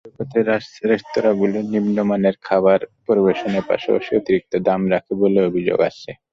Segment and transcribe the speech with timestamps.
[0.07, 0.45] সৈকতের
[0.91, 6.09] রেস্তোরাঁগুলো নিম্নমানের খাবার পরিবেশনের পাশাপাশি অতিরিক্ত দাম রাখে বলে অভিযোগ আছে।